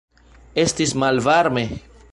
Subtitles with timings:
[0.63, 1.65] Estis malvarme.